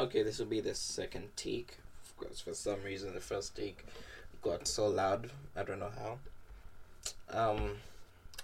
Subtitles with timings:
[0.00, 1.76] Okay, this will be the second take.
[2.02, 3.84] Of course, for some reason, the first take
[4.40, 5.30] got so loud.
[5.54, 6.18] I don't know how.
[7.38, 7.72] Um,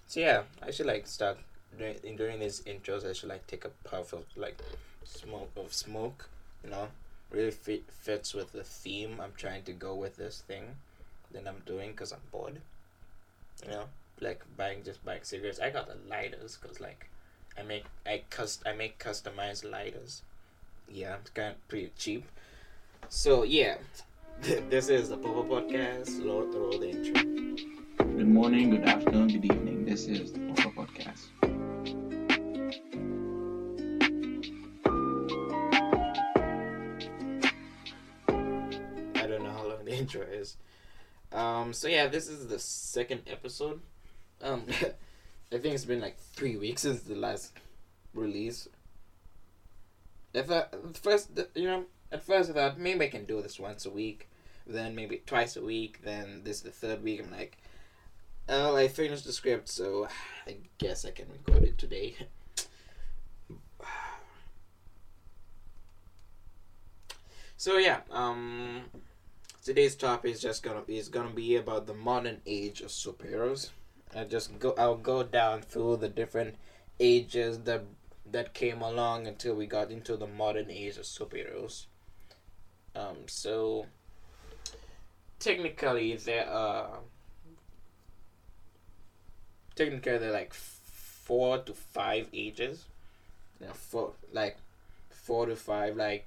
[0.06, 1.38] so yeah, I should like start
[1.78, 3.08] during during these intros.
[3.08, 4.58] I should like take a puff of like
[5.04, 6.28] smoke of smoke.
[6.62, 6.88] You know,
[7.30, 10.76] really fit fits with the theme I'm trying to go with this thing
[11.32, 12.60] that I'm doing because I'm bored.
[13.64, 13.84] You know,
[14.20, 15.58] like buying just buying cigarettes.
[15.58, 17.08] I got the lighters because like
[17.58, 20.20] I make I cust I make customized lighters.
[20.88, 22.24] Yeah, it's kind of pretty cheap.
[23.08, 23.76] So yeah,
[24.70, 26.24] this is the Popo Podcast.
[26.24, 27.22] Roll, roll the intro.
[27.98, 29.84] Good morning, good afternoon, good evening.
[29.84, 31.26] This is the Popo Podcast.
[39.16, 40.56] I don't know how long the intro is.
[41.32, 41.72] Um.
[41.72, 43.80] So yeah, this is the second episode.
[44.42, 44.64] Um,
[45.52, 47.52] I think it's been like three weeks since the last
[48.14, 48.68] release.
[50.36, 53.86] If I, first, you know, at first I thought maybe I can do this once
[53.86, 54.28] a week,
[54.66, 57.22] then maybe twice a week, then this is the third week.
[57.24, 57.56] I'm like,
[58.46, 60.06] oh, I finished the script, so
[60.46, 62.16] I guess I can record it today.
[67.58, 68.82] So yeah, um,
[69.64, 73.70] today's topic is just gonna is gonna be about the modern age of superheroes.
[74.14, 76.56] I just go I'll go down through the different
[77.00, 77.86] ages that
[78.32, 81.86] that came along until we got into the modern age of superheroes.
[82.94, 83.86] Um, so
[85.38, 86.98] technically there are
[89.74, 92.84] technically there are like four to five ages.
[93.60, 94.56] Yeah, four like
[95.10, 96.26] four to five like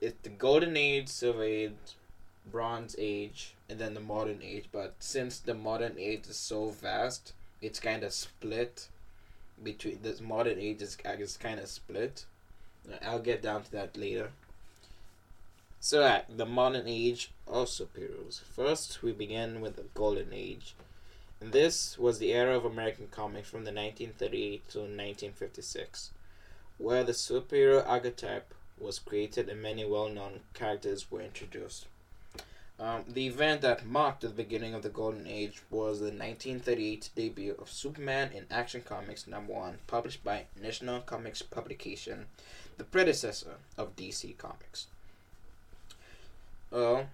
[0.00, 1.96] it's the golden age, silver age,
[2.50, 4.66] bronze age, and then the modern age.
[4.70, 7.32] But since the modern age is so vast,
[7.62, 8.88] it's kind of split
[9.62, 12.24] between this modern age is, is kind of split.
[13.04, 14.30] I'll get down to that later.
[15.80, 18.40] So, uh, the modern age of superheroes.
[18.42, 20.74] First, we begin with the golden age.
[21.40, 26.10] And this was the era of American comics from the 1938 to 1956,
[26.78, 31.86] where the superhero archetype was created and many well known characters were introduced.
[32.78, 37.54] Um, the event that marked the beginning of the Golden Age was the 1938 debut
[37.58, 42.26] of Superman in Action Comics number 1, published by National Comics Publication,
[42.76, 44.88] the predecessor of DC Comics.
[46.70, 47.04] Uh,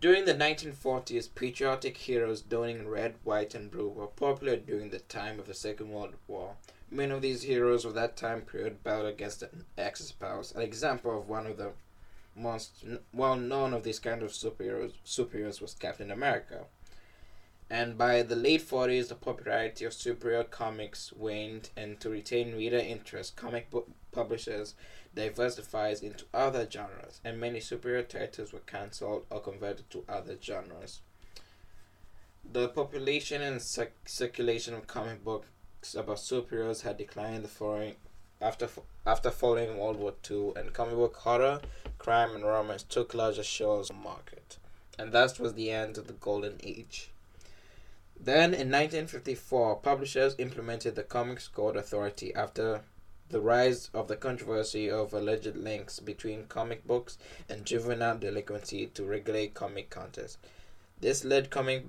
[0.00, 5.38] during the 1940s, patriotic heroes donning red, white, and blue were popular during the time
[5.38, 6.54] of the Second World War.
[6.90, 10.52] Many of these heroes of that time period battled against the Axis powers.
[10.52, 11.72] An example of one of the
[12.36, 16.64] most well known of these kind of superheroes, superheroes was Captain America.
[17.70, 22.78] And by the late 40s, the popularity of superhero comics waned, and to retain reader
[22.78, 24.74] interest, comic book publishers
[25.14, 31.00] diversified into other genres, and many superhero titles were cancelled or converted to other genres.
[32.44, 37.96] The population and circulation of comic books about superheroes had declined the following
[38.44, 38.68] after
[39.06, 41.60] after following World War II, and comic book horror,
[41.96, 44.58] crime, and romance took larger shares of the market,
[44.98, 47.10] and that was the end of the Golden Age.
[48.20, 52.82] Then, in 1954, publishers implemented the Comics Code Authority after
[53.30, 57.16] the rise of the controversy of alleged links between comic books
[57.48, 60.36] and juvenile delinquency to regulate comic content.
[61.00, 61.86] This led comic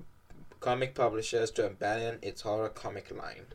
[0.60, 3.46] comic publishers to abandon its horror comic line.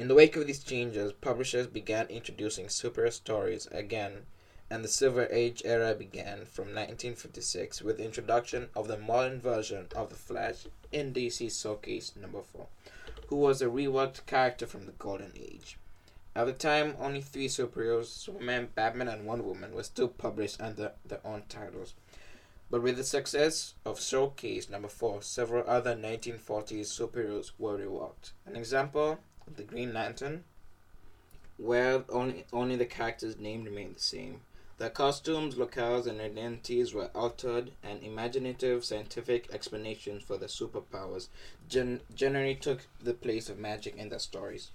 [0.00, 4.24] In the wake of these changes, publishers began introducing superhero stories again,
[4.70, 9.88] and the Silver Age era began from 1956 with the introduction of the modern version
[9.94, 12.66] of the Flash in DC Showcase number 4,
[13.26, 15.76] who was a reworked character from the Golden Age.
[16.34, 20.92] At the time, only three superheroes, Superman, Batman, and Wonder Woman, were still published under
[21.04, 21.92] their own titles.
[22.70, 28.32] But with the success of Showcase number 4, several other 1940s superheroes were reworked.
[28.46, 29.18] An example
[29.56, 30.44] the Green Lantern,
[31.56, 34.40] where only only the characters' name remained the same.
[34.78, 41.28] Their costumes, locales, and identities were altered, and imaginative scientific explanations for their superpowers
[41.68, 44.70] gen- generally took the place of magic in their stories.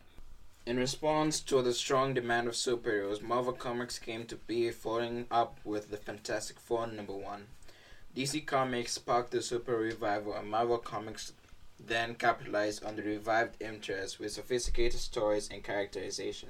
[0.68, 5.60] In response to the strong demand of superheroes, Marvel Comics came to be, following up
[5.64, 7.48] with the Fantastic Four number one.
[8.16, 11.34] DC Comics sparked the super revival, and Marvel Comics
[11.80, 16.50] then capitalized on the revived interest with sophisticated stories and characterization.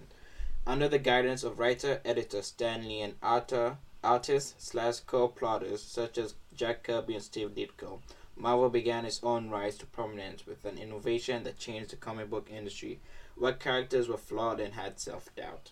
[0.67, 6.35] Under the guidance of writer editor Stan Lee and author, artists slash co-plotters such as
[6.55, 7.99] Jack Kirby and Steve Ditko,
[8.35, 12.49] Marvel began its own rise to prominence with an innovation that changed the comic book
[12.51, 12.99] industry,
[13.35, 15.71] where characters were flawed and had self doubt.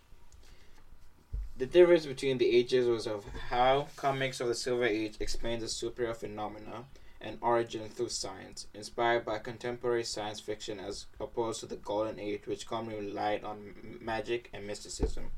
[1.57, 5.67] The difference between the ages was of how comics of the Silver Age explained the
[5.67, 6.85] superior phenomena
[7.24, 12.46] and origin through science, inspired by contemporary science fiction as opposed to the Golden Age,
[12.46, 15.31] which commonly relied on magic and mysticism.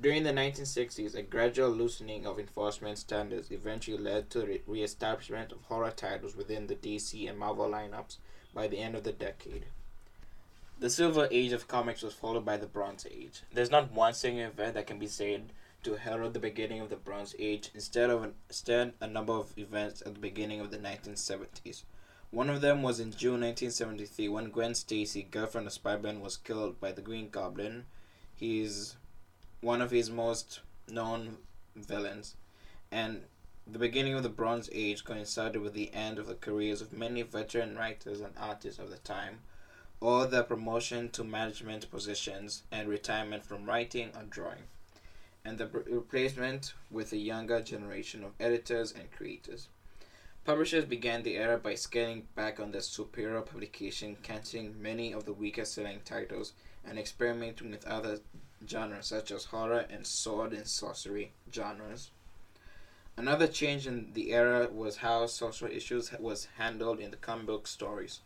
[0.00, 5.62] During the 1960s, a gradual loosening of enforcement standards eventually led to the re-establishment of
[5.62, 8.16] horror titles within the DC and Marvel lineups
[8.54, 9.66] by the end of the decade.
[10.78, 13.42] The Silver Age of comics was followed by the Bronze Age.
[13.52, 15.52] There's not one single event that can be said
[15.82, 19.56] to herald the beginning of the Bronze Age, instead of an, instead a number of
[19.56, 21.84] events at the beginning of the 1970s.
[22.30, 26.78] One of them was in June 1973 when Gwen Stacy, girlfriend of Spider-Man, was killed
[26.78, 27.86] by the Green Goblin.
[28.34, 28.96] He's
[29.60, 31.38] one of his most known
[31.74, 32.36] villains,
[32.90, 33.22] and
[33.66, 37.22] the beginning of the Bronze Age coincided with the end of the careers of many
[37.22, 39.40] veteran writers and artists of the time,
[40.00, 44.64] or their promotion to management positions and retirement from writing or drawing,
[45.48, 49.68] and the replacement with a younger generation of editors and creators.
[50.44, 55.32] Publishers began the era by scaling back on their superior publication, canceling many of the
[55.32, 56.52] weaker selling titles,
[56.84, 58.20] and experimenting with other
[58.68, 62.10] genres such as horror and sword and sorcery genres.
[63.16, 67.66] Another change in the era was how social issues was handled in the comic book
[67.66, 68.20] stories.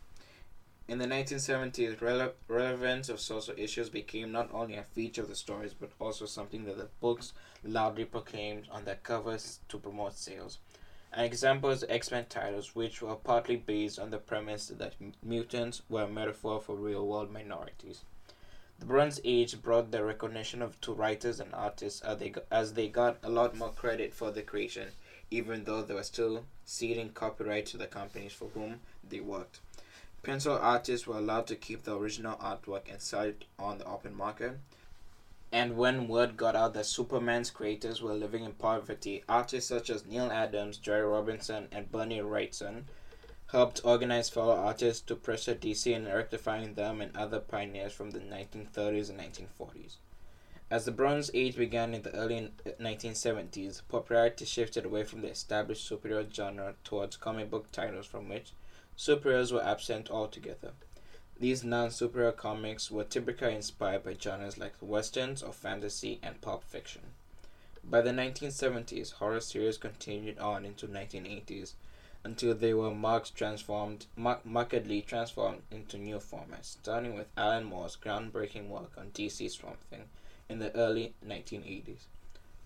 [0.85, 5.35] In the 1970s, rele- relevance of social issues became not only a feature of the
[5.35, 7.31] stories, but also something that the books
[7.63, 10.59] loudly proclaimed on their covers to promote sales.
[11.13, 15.13] An example is X Men titles, which were partly based on the premise that m-
[15.23, 18.01] mutants were a metaphor for real world minorities.
[18.79, 22.73] The Bronze Age brought the recognition of to writers and artists as they, got, as
[22.73, 24.89] they got a lot more credit for the creation,
[25.31, 29.61] even though they were still ceding copyright to the companies for whom they worked.
[30.23, 34.15] Pencil artists were allowed to keep the original artwork and sell it on the open
[34.15, 34.57] market.
[35.51, 40.05] And when word got out that Superman's creators were living in poverty, artists such as
[40.05, 42.85] Neal Adams, Jerry Robinson, and Bernie Wrightson
[43.51, 48.19] helped organize fellow artists to pressure DC in rectifying them and other pioneers from the
[48.19, 49.97] 1930s and 1940s.
[50.71, 52.49] As the Bronze Age began in the early
[52.81, 58.53] 1970s, popularity shifted away from the established superhero genre towards comic book titles from which
[58.97, 60.71] superheroes were absent altogether.
[61.39, 66.63] These non superhero comics were typically inspired by genres like westerns or fantasy and pulp
[66.63, 67.01] fiction.
[67.83, 71.73] By the 1970s, horror series continued on into 1980s
[72.23, 77.97] until they were marked transformed, mar- markedly transformed into new formats, starting with Alan Moore's
[77.97, 80.05] groundbreaking work on DC Swamp Thing
[80.47, 82.05] in the early 1980s.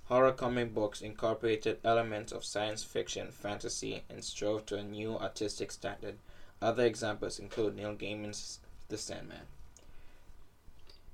[0.09, 5.69] Horror comic books incorporated elements of science fiction, fantasy, and strove to a new artistic
[5.69, 6.17] standard.
[6.61, 9.47] Other examples include Neil Gaiman's The Sandman.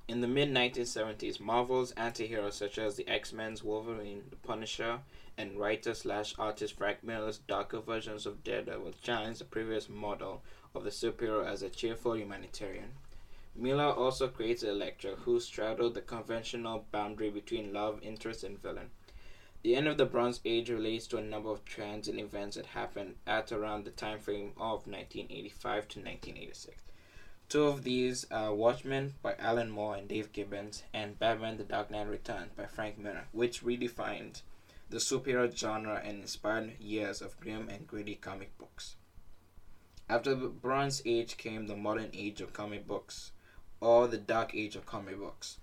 [0.08, 5.00] In the mid 1970s, Marvel's anti-heroes such as the X-Men's Wolverine, the Punisher,
[5.40, 10.44] and writer slash artist Frank Miller's darker versions of Daredevil challenged the previous model
[10.76, 12.92] of the superhero as a cheerful humanitarian.
[13.56, 18.90] Miller also created Elektra, who straddled the conventional boundary between love interest and villain.
[19.62, 22.66] The end of the Bronze Age relates to a number of trends and events that
[22.66, 26.82] happened at around the time frame of 1985 to 1986.
[27.48, 31.92] Two of these are Watchmen by Alan Moore and Dave Gibbons, and Batman the Dark
[31.92, 34.42] Knight Returns by Frank Miller, which redefined
[34.90, 38.96] the superhero genre and inspired years of grim and gritty comic books.
[40.10, 43.32] After the Bronze Age came the Modern Age of comic books,
[43.84, 45.58] or the Dark Age of comic books.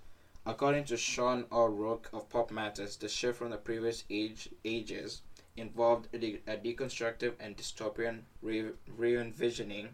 [0.44, 5.22] According to Sean O'Rourke of Pop Matters, the shift from the previous age ages
[5.56, 9.88] involved a, de- a deconstructive and dystopian re- re-envisioning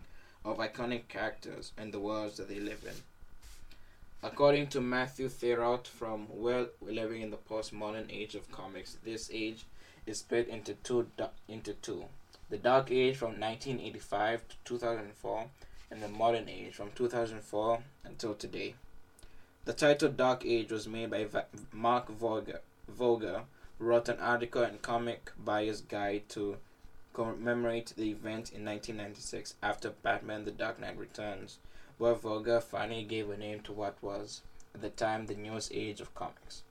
[0.44, 2.96] of iconic characters and the worlds that they live in.
[4.28, 9.66] According to Matthew Thierout from We're Living in the Postmodern Age of Comics, this age
[10.04, 11.06] is split into two
[11.46, 12.06] into two.
[12.50, 15.46] The Dark Age from 1985 to 2004
[15.90, 18.74] and the Modern Age from 2004 until today.
[19.64, 23.46] The title Dark Age was made by Va- Mark Vogel, Vogel,
[23.78, 26.58] wrote an article in Comic Buyer's Guide to
[27.12, 31.58] commemorate the event in 1996 after Batman the Dark Knight Returns,
[31.98, 34.42] where Vogel finally gave a name to what was,
[34.74, 36.62] at the time, the newest age of comics.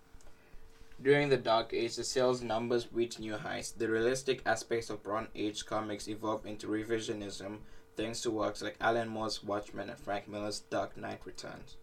[1.01, 3.71] During the Dark Age, the sales numbers reached new heights.
[3.71, 7.57] The realistic aspects of Bronze Age comics evolved into revisionism
[7.95, 11.77] thanks to works like Alan Moore's Watchmen and Frank Miller's Dark Knight Returns.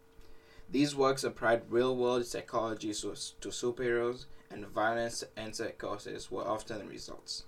[0.70, 3.08] These works applied real world psychology to,
[3.48, 7.44] superheroes, and violence and psychosis were often the results.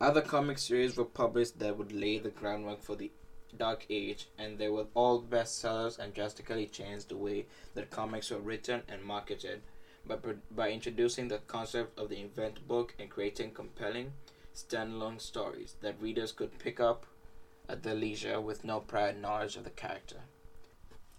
[0.00, 3.10] Other comic series were published that would lay the groundwork for the
[3.56, 8.38] Dark Age, and they were all bestsellers and drastically changed the way that comics were
[8.38, 9.62] written and marketed,
[10.06, 10.16] by,
[10.50, 14.12] by introducing the concept of the event book and creating compelling,
[14.54, 17.06] standalone stories that readers could pick up
[17.68, 20.20] at their leisure with no prior knowledge of the character.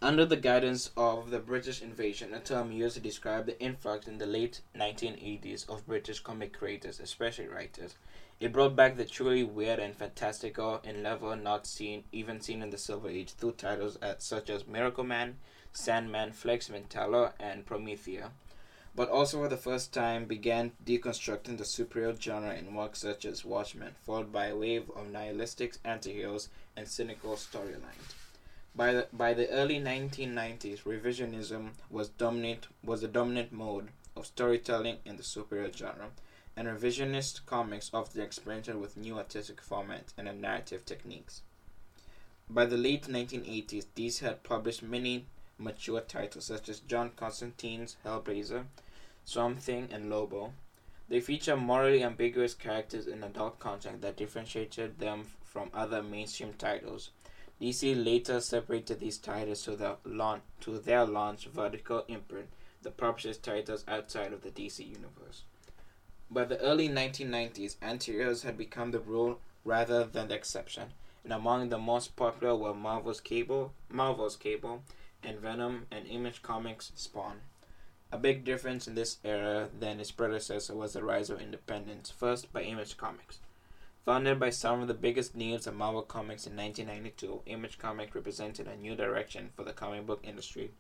[0.01, 4.20] Under the guidance of the British invasion, a term used to describe the influx in
[4.20, 7.96] the late 1980s of British comic creators, especially writers,
[8.39, 12.70] it brought back the truly weird and fantastical in level not seen, even seen in
[12.70, 15.38] the Silver Age, through titles as, such as Miracle Man,
[15.72, 18.30] Sandman, Flex Mentallo, and Promethea.
[18.98, 23.46] But also for the first time began deconstructing the superhero genre in works such as
[23.46, 28.16] Watchmen, followed by a wave of nihilistic antiheroes and cynical storylines.
[28.75, 34.98] By the, by the early 1990s, revisionism was dominant was the dominant mode of storytelling
[35.06, 36.10] in the superhero genre,
[36.56, 41.44] and revisionist comics often experimented with new artistic formats and narrative techniques.
[42.50, 45.27] By the late 1980s, these had published many
[45.60, 48.66] mature titles such as John Constantine's Hellblazer,
[49.29, 50.53] Swamp Thing, and Lobo.
[51.10, 57.10] They feature morally ambiguous characters in adult content that differentiated them from other mainstream titles.
[57.62, 62.48] DC later separated these titles to, the launch, to their launch Vertigo imprint
[62.84, 65.43] that publishes titles outside of the DC universe.
[66.31, 70.93] By the early 1990s, anti-heroes had become the rule rather than the exception,
[71.25, 74.84] and among the most popular were Marvel's Cable, Marvel's Cable,
[75.22, 77.41] and Venom and Image Comics Spawn.
[78.09, 82.53] A big difference in this era than its predecessor was the rise of independence, first
[82.53, 83.39] by Image Comics.
[84.05, 88.65] Founded by some of the biggest names of Marvel Comics in 1992, Image Comics represented
[88.65, 90.71] a new direction for the comic book industry.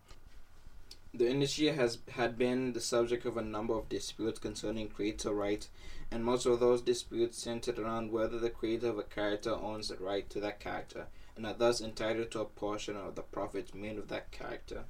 [1.13, 5.67] The industry has had been the subject of a number of disputes concerning creator rights,
[6.09, 9.97] and most of those disputes centered around whether the creator of a character owns the
[9.97, 13.97] right to that character and are thus entitled to a portion of the profits made
[13.97, 14.85] of that character.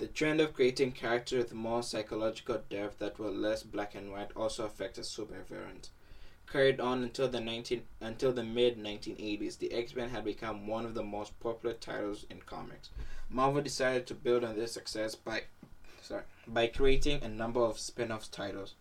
[0.00, 4.30] The trend of creating characters with more psychological depth that were less black and white
[4.34, 5.90] also affected supervillains
[6.50, 10.94] carried on until the 19 until the mid 1980s, the X-Men had become one of
[10.94, 12.88] the most popular titles in comics.
[13.28, 15.42] Marvel decided to build on this success by
[16.00, 18.76] sorry, by creating a number of spin-off titles.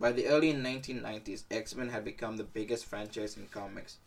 [0.00, 3.98] By the early 1990s, X-Men had become the biggest franchise in comics,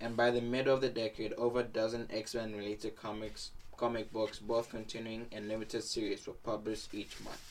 [0.00, 3.50] and by the middle of the decade, over a dozen X-Men related comics
[3.82, 7.42] comic books, both continuing and limited series, were published each month.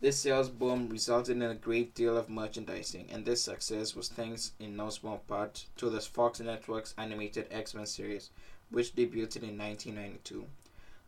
[0.00, 4.52] This sales boom resulted in a great deal of merchandising, and this success was thanks
[4.58, 8.30] in no small part to the Fox Network's animated X-Men series,
[8.70, 10.46] which debuted in 1992.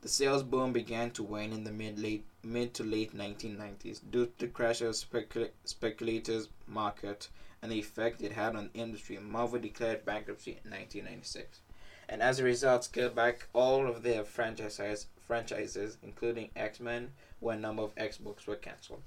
[0.02, 4.26] The sales boom began to wane in the mid late mid to late 1990s due
[4.26, 7.31] to the crash of the speculators market
[7.62, 9.16] and the effect it had on the industry.
[9.16, 11.61] Marvel declared bankruptcy in 1996,
[12.09, 17.61] and as a result, scaled back all of their franchises, franchises including X-Men, when a
[17.61, 19.03] number of X books were cancelled.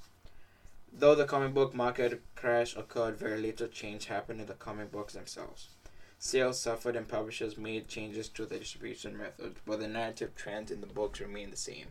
[0.92, 5.14] Though the comic book market crash occurred, very little change happened in the comic books
[5.14, 5.70] themselves.
[6.18, 10.82] Sales suffered and publishers made changes to the distribution methods, but the narrative trends in
[10.82, 11.88] the books remained the same.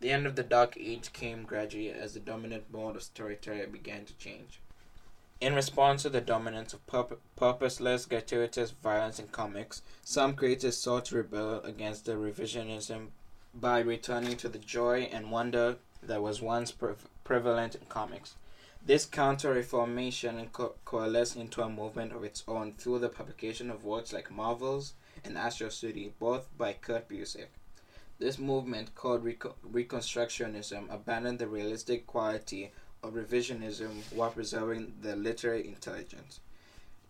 [0.00, 4.04] The end of the Dark Age came gradually as the dominant mode of storytelling began
[4.06, 4.60] to change.
[5.42, 11.06] In response to the dominance of purp- purposeless, gratuitous violence in comics, some creators sought
[11.06, 13.08] to rebel against the revisionism
[13.52, 16.94] by returning to the joy and wonder that was once pre-
[17.24, 18.36] prevalent in comics.
[18.86, 23.84] This counter reformation co- coalesced into a movement of its own through the publication of
[23.84, 24.94] works like Marvels
[25.24, 27.48] and Astro City, both by Kurt Busiek.
[28.20, 32.70] This movement, called Reco- Reconstructionism, abandoned the realistic quality
[33.02, 36.40] of revisionism while preserving the literary intelligence.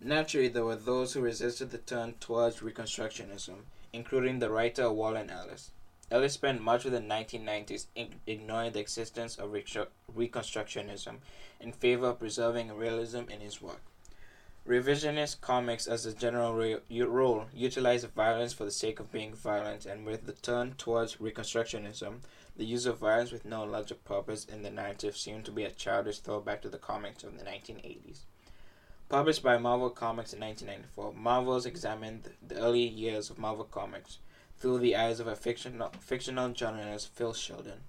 [0.00, 3.56] Naturally, there were those who resisted the turn towards Reconstructionism,
[3.92, 5.70] including the writer Warren Ellis.
[6.10, 7.86] Ellis spent much of the 1990s
[8.26, 11.16] ignoring the existence of Reconstructionism
[11.60, 13.82] in favor of preserving realism in his work.
[14.66, 20.06] Revisionist comics, as a general rule, utilize violence for the sake of being violent, and
[20.06, 22.20] with the turn towards Reconstructionism,
[22.56, 25.70] the use of violence with no logical purpose in the narrative seemed to be a
[25.70, 28.20] childish throwback to the comics of the 1980s.
[29.08, 34.18] Published by Marvel Comics in 1994, Marvels examined the early years of Marvel Comics
[34.58, 37.80] through the eyes of a fictional, fictional journalist, Phil Sheldon.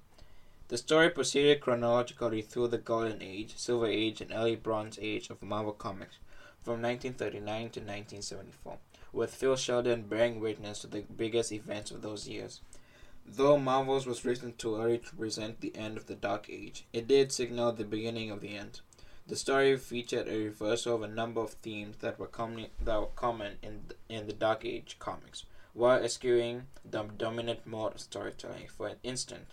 [0.69, 5.41] The story proceeded chronologically through the Golden Age, Silver Age, and early Bronze Age of
[5.41, 6.17] Marvel Comics
[6.63, 8.77] from 1939 to 1974,
[9.11, 12.61] with Phil Sheldon bearing witness to the biggest events of those years.
[13.25, 17.07] Though Marvels was written too early to present the end of the Dark Age, it
[17.07, 18.81] did signal the beginning of the end.
[19.25, 23.07] The story featured a reversal of a number of themes that were, com- that were
[23.07, 28.67] common in, in the Dark Age comics, while eschewing the dominant mode of storytelling.
[28.67, 29.47] For an instant,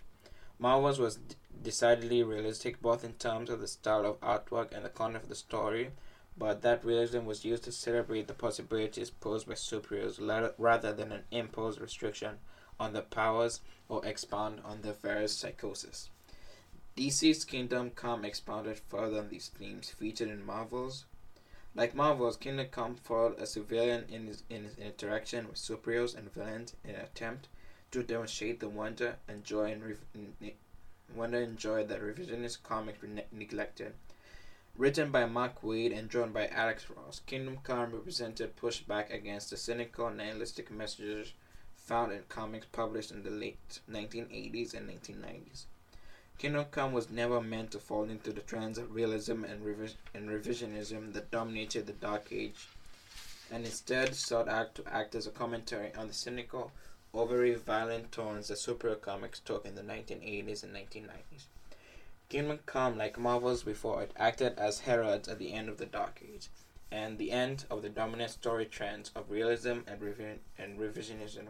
[0.59, 1.19] Marvels was
[1.63, 5.35] decidedly realistic both in terms of the style of artwork and the content of the
[5.35, 5.91] story,
[6.37, 11.23] but that realism was used to celebrate the possibilities posed by superheroes rather than an
[11.31, 12.39] imposed restriction
[12.81, 16.09] on their powers or expound on the various psychoses.
[16.97, 21.05] DC's Kingdom Come expounded further on these themes featured in Marvel's.
[21.75, 26.33] Like Marvel's, Kingdom Come followed a civilian in his, in his interaction with superheroes and
[26.33, 27.47] villains in an attempt
[27.91, 30.55] to demonstrate the wonder and joy and re-
[31.15, 33.93] wonder and joy that revisionist comics ne- neglected.
[34.75, 39.57] Written by Mark Waid and drawn by Alex Ross, Kingdom Come represented pushback against the
[39.57, 41.33] cynical, nihilistic messages
[41.91, 45.65] found in comics published in the late 1980s and 1990s.
[46.37, 50.29] Kingdom Come was never meant to fall into the trends of realism and, revis- and
[50.29, 52.69] revisionism that dominated the Dark Age,
[53.51, 56.71] and instead sought out to act as a commentary on the cynical,
[57.13, 61.43] overly violent tones that superhero comics took in the 1980s and 1990s.
[62.29, 66.21] Kingdom Come, like Marvel's before it, acted as heralds at the end of the Dark
[66.23, 66.47] Age
[66.89, 71.47] and the end of the dominant story trends of realism and, revi- and revisionism.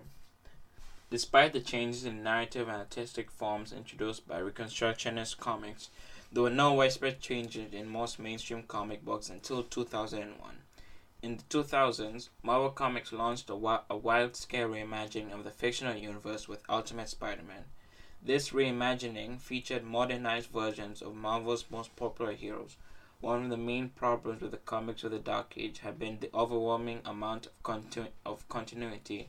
[1.12, 5.90] Despite the changes in narrative and artistic forms introduced by Reconstructionist comics,
[6.32, 10.62] there were no widespread changes in most mainstream comic books until 2001.
[11.22, 16.48] In the 2000s, Marvel Comics launched a, wi- a wild-scale reimagining of the fictional universe
[16.48, 17.66] with Ultimate Spider-Man.
[18.24, 22.78] This reimagining featured modernized versions of Marvel's most popular heroes.
[23.20, 26.30] One of the main problems with the comics of the Dark Age had been the
[26.34, 29.28] overwhelming amount of, continu- of continuity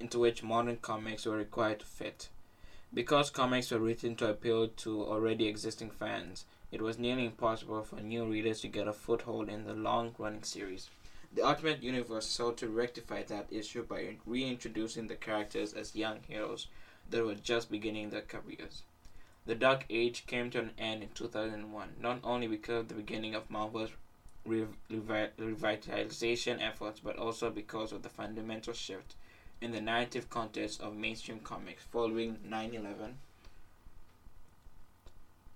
[0.00, 2.28] into which modern comics were required to fit.
[2.92, 7.96] Because comics were written to appeal to already existing fans, it was nearly impossible for
[7.96, 10.90] new readers to get a foothold in the long running series.
[11.32, 16.68] The Ultimate Universe sought to rectify that issue by reintroducing the characters as young heroes
[17.10, 18.82] that were just beginning their careers.
[19.46, 23.34] The Dark Age came to an end in 2001, not only because of the beginning
[23.34, 23.90] of Marvel's
[24.46, 29.16] revitalization efforts, but also because of the fundamental shift
[29.60, 33.18] in the narrative context of mainstream comics following 9 11.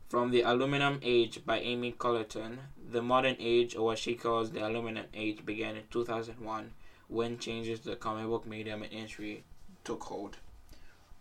[0.08, 2.58] From the Aluminum Age by Amy Collerton,
[2.90, 6.72] the modern age, or what she calls the Aluminum Age, began in 2001
[7.08, 9.44] when changes to the comic book medium and industry
[9.84, 10.38] took hold.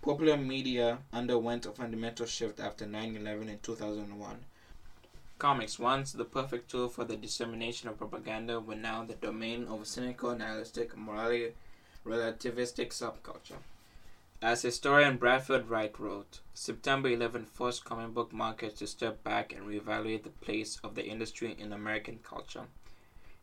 [0.02, 4.46] Popular media underwent a fundamental shift after 9 11 in 2001.
[5.38, 9.86] Comics, once the perfect tool for the dissemination of propaganda, were now the domain of
[9.86, 11.54] cynical, nihilistic, morally
[12.08, 13.60] relativistic subculture.
[14.42, 19.68] As historian Bradford Wright wrote, September 11 forced comic book markets to step back and
[19.68, 22.68] reevaluate the place of the industry in American culture.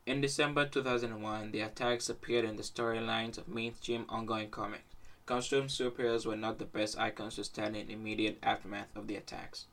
[0.06, 4.84] In December 2001, the attacks appeared in the storylines of mainstream ongoing comics.
[5.26, 9.66] Costume superheroes were not the best icons to stand in immediate aftermath of the attacks.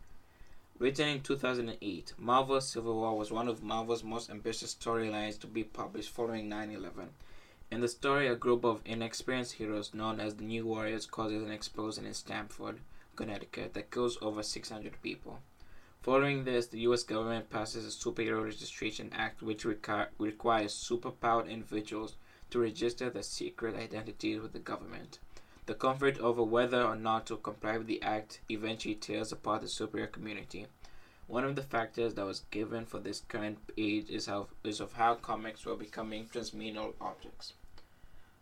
[0.79, 5.63] Written in 2008, Marvel's Civil War was one of Marvel's most ambitious storylines to be
[5.63, 7.09] published following 9 11
[7.71, 11.51] in the story, a group of inexperienced heroes known as the New Warriors causes an
[11.51, 12.81] explosion in Stamford,
[13.15, 15.39] Connecticut that kills over 600 people.
[16.01, 22.17] Following this, the US government passes a Superhero Registration Act which requires superpowered individuals
[22.49, 25.19] to register their secret identities with the government.
[25.65, 29.67] The conflict over whether or not to comply with the act eventually tears apart the
[29.67, 30.67] superhero community.
[31.27, 34.91] One of the factors that was given for this current age is, how, is of
[34.91, 37.53] how comics were becoming transmedial objects.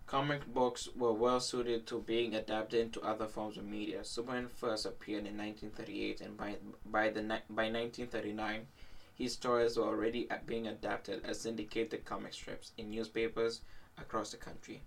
[0.09, 4.03] Comic books were well suited to being adapted into other forms of media.
[4.03, 8.65] Superman first appeared in 1938, and by by the by 1939,
[9.13, 13.61] his stories were already being adapted as syndicated comic strips in newspapers
[13.99, 14.81] across the country.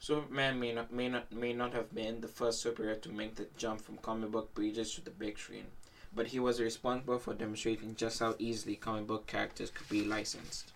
[0.00, 3.46] Superman may not may not may not have been the first superhero to make the
[3.56, 5.66] jump from comic book pages to the big screen,
[6.12, 10.72] but he was responsible for demonstrating just how easily comic book characters could be licensed.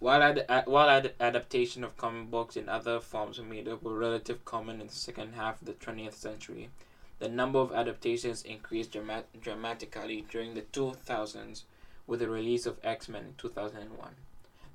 [0.00, 4.42] While, ad- while ad- adaptation of comic books in other forms of media were relatively
[4.44, 6.70] common in the second half of the 20th century,
[7.18, 11.64] the number of adaptations increased drama- dramatically during the 2000s
[12.06, 14.14] with the release of X-Men in 2001.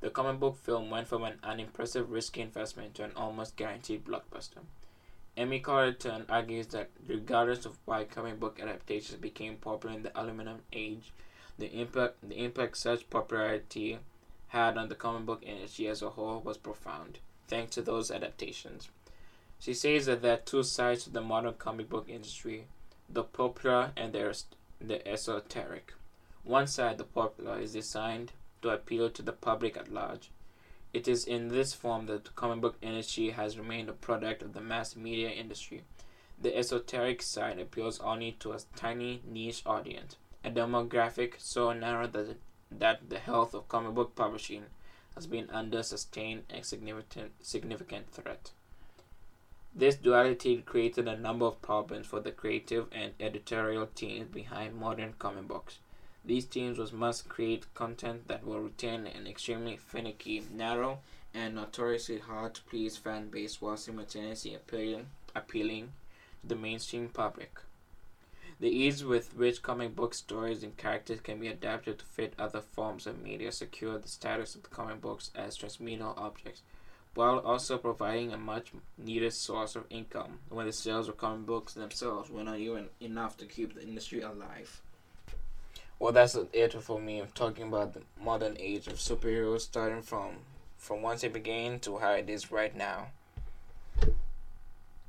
[0.01, 4.65] The comic book film went from an unimpressive risky investment to an almost guaranteed blockbuster.
[5.37, 10.63] Amy Collerton argues that regardless of why comic book adaptations became popular in the aluminum
[10.73, 11.13] age,
[11.57, 13.99] the impact the impact such popularity
[14.53, 18.87] had on the comic book industry as a whole was profound, thanks to those adaptations.
[19.59, 22.65] She says that there are two sides to the modern comic book industry
[23.09, 25.93] the popular and the esoteric.
[26.43, 30.29] One side, the popular, is designed to appeal to the public at large.
[30.93, 34.53] It is in this form that the comic book industry has remained a product of
[34.53, 35.81] the mass media industry.
[36.39, 42.37] The esoteric side appeals only to a tiny niche audience, a demographic so narrow that,
[42.79, 44.65] that the health of comic book publishing
[45.15, 48.51] has been under sustained and significant, significant threat.
[49.75, 55.13] This duality created a number of problems for the creative and editorial teams behind modern
[55.17, 55.79] comic books.
[56.25, 60.99] These teams must create content that will retain an extremely finicky, narrow,
[61.33, 65.91] and notoriously hard to please fan base while simultaneously appealing, appealing
[66.41, 67.59] to the mainstream public.
[68.63, 72.61] The ease with which comic book stories and characters can be adapted to fit other
[72.61, 76.61] forms of media secure the status of the comic books as transmedia objects,
[77.13, 81.73] while also providing a much needed source of income when the sales of comic books
[81.73, 84.81] themselves were not even enough to keep the industry alive.
[85.99, 87.19] Well, that's it for me.
[87.19, 90.37] Of talking about the modern age of superheroes, starting from
[90.77, 93.07] from once it began to how it is right now.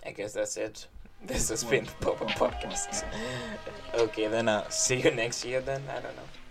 [0.04, 0.88] I guess that's it.
[1.26, 3.04] This has been the Popa Podcast.
[3.94, 5.82] okay, then I'll see you next year then.
[5.88, 6.43] I don't know.